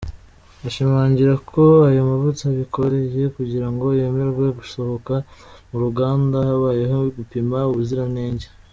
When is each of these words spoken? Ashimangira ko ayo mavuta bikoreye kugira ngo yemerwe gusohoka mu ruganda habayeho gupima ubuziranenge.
Ashimangira 0.67 1.33
ko 1.49 1.63
ayo 1.89 2.01
mavuta 2.11 2.43
bikoreye 2.59 3.23
kugira 3.35 3.67
ngo 3.73 3.85
yemerwe 3.99 4.45
gusohoka 4.59 5.13
mu 5.69 5.77
ruganda 5.83 6.37
habayeho 6.47 6.97
gupima 7.17 7.57
ubuziranenge. 7.71 8.47